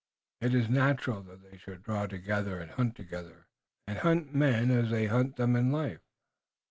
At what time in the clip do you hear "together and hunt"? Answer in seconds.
2.07-2.95, 2.95-4.33